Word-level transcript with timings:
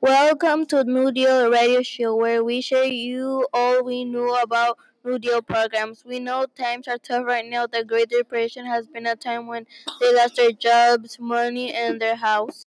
Welcome 0.00 0.66
to 0.66 0.84
New 0.84 1.10
Deal 1.12 1.50
Radio 1.50 1.80
Show, 1.82 2.16
where 2.16 2.44
we 2.44 2.60
share 2.60 2.84
you 2.84 3.46
all 3.54 3.82
we 3.82 4.04
know 4.04 4.34
about 4.42 4.76
New 5.04 5.18
Deal 5.18 5.40
programs. 5.40 6.04
We 6.04 6.20
know 6.20 6.46
times 6.54 6.86
are 6.88 6.98
tough 6.98 7.24
right 7.24 7.46
now. 7.48 7.66
The 7.66 7.84
Great 7.84 8.10
Depression 8.10 8.66
has 8.66 8.86
been 8.86 9.06
a 9.06 9.16
time 9.16 9.46
when 9.46 9.66
they 10.00 10.14
lost 10.14 10.36
their 10.36 10.52
jobs, 10.52 11.18
money, 11.20 11.72
and 11.72 12.00
their 12.00 12.16
house. 12.16 12.66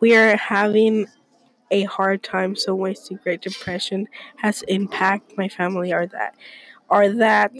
We 0.00 0.14
are 0.14 0.36
having 0.36 1.06
a 1.70 1.84
hard 1.84 2.22
time. 2.22 2.56
So 2.56 2.74
ways 2.74 3.08
the 3.08 3.16
Great 3.16 3.40
Depression 3.40 4.06
has 4.36 4.62
impacted 4.68 5.38
my 5.38 5.48
family 5.48 5.92
are 5.92 6.06
that 6.06 6.34
are 6.90 7.08
that 7.10 7.52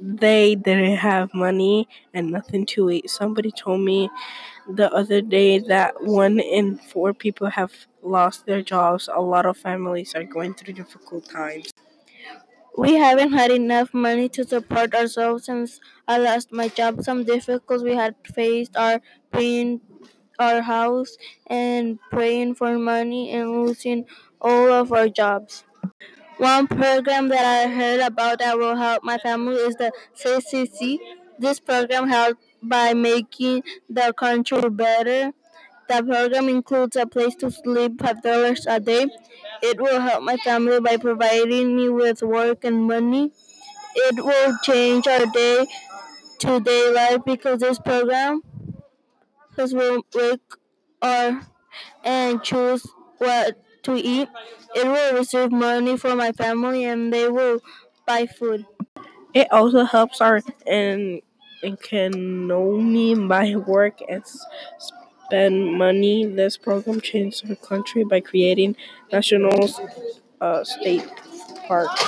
they 0.00 0.54
didn't 0.54 0.96
have 0.98 1.34
money 1.34 1.88
and 2.14 2.30
nothing 2.30 2.66
to 2.66 2.90
eat. 2.90 3.10
Somebody 3.10 3.50
told 3.50 3.80
me 3.80 4.10
the 4.68 4.92
other 4.92 5.20
day 5.20 5.58
that 5.58 6.02
one 6.04 6.40
in 6.40 6.78
four 6.78 7.14
people 7.14 7.48
have 7.50 7.72
lost 8.02 8.46
their 8.46 8.62
jobs. 8.62 9.08
A 9.14 9.20
lot 9.20 9.46
of 9.46 9.56
families 9.56 10.14
are 10.14 10.24
going 10.24 10.54
through 10.54 10.74
difficult 10.74 11.28
times. 11.28 11.72
We 12.76 12.94
haven't 12.94 13.32
had 13.32 13.50
enough 13.50 13.92
money 13.94 14.28
to 14.30 14.44
support 14.44 14.94
ourselves 14.94 15.44
since 15.46 15.80
I 16.06 16.18
lost 16.18 16.52
my 16.52 16.68
job. 16.68 17.02
Some 17.02 17.24
difficulties 17.24 17.82
we 17.84 17.94
had 17.96 18.14
faced 18.34 18.76
are 18.76 19.00
paying 19.32 19.80
our 20.38 20.60
house 20.62 21.16
and 21.46 21.98
praying 22.10 22.54
for 22.56 22.78
money 22.78 23.30
and 23.30 23.50
losing 23.66 24.04
all 24.40 24.70
of 24.72 24.92
our 24.92 25.08
jobs. 25.08 25.64
One 26.38 26.66
program 26.66 27.28
that 27.28 27.44
I 27.44 27.68
heard 27.68 28.00
about 28.00 28.38
that 28.40 28.58
will 28.58 28.76
help 28.76 29.02
my 29.04 29.18
family 29.18 29.56
is 29.56 29.76
the 29.76 29.92
CCC. 30.14 30.98
This 31.38 31.60
program 31.60 32.08
helps 32.08 32.42
by 32.62 32.94
making 32.94 33.62
the 33.88 34.12
country 34.16 34.68
better. 34.70 35.32
The 35.88 36.02
program 36.02 36.48
includes 36.48 36.96
a 36.96 37.06
place 37.06 37.34
to 37.36 37.50
sleep 37.50 38.00
five 38.00 38.22
dollars 38.22 38.66
a 38.68 38.80
day. 38.80 39.06
It 39.62 39.80
will 39.80 40.00
help 40.00 40.22
my 40.24 40.36
family 40.38 40.80
by 40.80 40.96
providing 40.96 41.76
me 41.76 41.88
with 41.88 42.22
work 42.22 42.64
and 42.64 42.86
money. 42.86 43.32
It 43.94 44.16
will 44.24 44.56
change 44.64 45.06
our 45.06 45.26
day 45.26 45.66
to 46.40 46.60
day 46.60 46.92
life 46.92 47.22
because 47.26 47.60
this 47.60 47.78
program 47.78 48.42
will 49.56 50.04
wake 50.14 50.40
or 51.02 51.40
and 52.04 52.42
choose 52.42 52.86
what 53.18 53.56
to 53.86 53.96
eat. 53.96 54.28
It 54.74 54.86
will 54.86 55.18
receive 55.18 55.52
money 55.52 55.96
for 55.96 56.14
my 56.14 56.32
family 56.32 56.84
and 56.84 57.12
they 57.12 57.28
will 57.28 57.60
buy 58.06 58.26
food. 58.26 58.66
It 59.34 59.48
also 59.52 59.84
helps 59.84 60.20
our 60.20 60.40
economy 61.62 63.14
by 63.14 63.56
work 63.56 63.98
and 64.08 64.22
spend 65.26 65.74
money. 65.78 66.26
This 66.26 66.56
program 66.56 67.00
changed 67.00 67.48
our 67.48 67.56
country 67.56 68.04
by 68.04 68.20
creating 68.20 68.76
national 69.12 69.68
uh, 70.40 70.64
state 70.64 71.04
parks. 71.68 72.02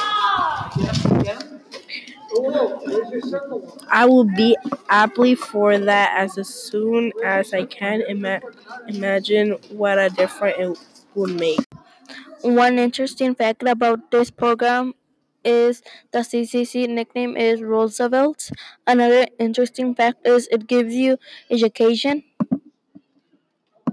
I 3.90 4.06
will 4.06 4.24
be 4.24 4.56
happy 4.88 5.34
for 5.34 5.78
that 5.78 6.14
as 6.16 6.46
soon 6.48 7.12
as 7.24 7.52
I 7.52 7.64
can 7.64 8.02
ima- 8.08 8.40
imagine 8.88 9.52
what 9.70 9.98
a 9.98 10.08
difference 10.08 10.56
it 10.58 10.78
would 11.14 11.38
make. 11.38 11.67
One 12.42 12.78
interesting 12.78 13.34
fact 13.34 13.62
about 13.62 14.10
this 14.10 14.30
program 14.30 14.94
is 15.44 15.82
the 16.12 16.24
CCC 16.24 16.86
nickname 16.86 17.36
is 17.36 17.62
Roosevelt. 17.62 18.50
Another 18.86 19.26
interesting 19.38 19.94
fact 19.94 20.26
is 20.26 20.48
it 20.50 20.66
gives 20.66 20.94
you 20.94 21.18
education. 21.50 22.22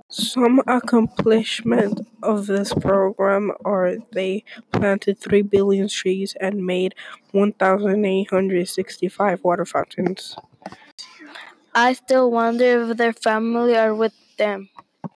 Some 0.09 0.63
accomplishment 0.65 2.07
of 2.23 2.47
this 2.47 2.73
program 2.73 3.51
are 3.63 3.97
they 4.13 4.43
planted 4.71 5.19
3 5.19 5.43
billion 5.43 5.87
trees 5.87 6.35
and 6.41 6.65
made 6.65 6.95
1,865 7.33 9.43
water 9.43 9.63
fountains. 9.65 10.35
I 11.75 11.93
still 11.93 12.31
wonder 12.31 12.89
if 12.89 12.97
their 12.97 13.13
family 13.13 13.77
are 13.77 13.93
with 13.93 14.13
them. 14.37 14.69